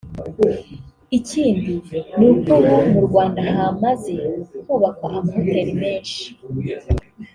[1.17, 1.71] Ikindi
[2.17, 4.13] ni uko ubu mu Rwanda hamaze
[4.65, 6.23] kubakwa amahoteli menshi